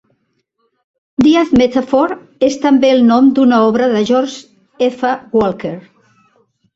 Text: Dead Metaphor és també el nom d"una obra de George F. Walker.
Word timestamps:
Dead 1.25 1.49
Metaphor 1.59 2.15
és 2.47 2.57
també 2.63 2.89
el 2.93 3.03
nom 3.09 3.27
d"una 3.41 3.59
obra 3.65 3.91
de 3.91 4.01
George 4.13 4.87
F. 4.87 5.13
Walker. 5.43 5.75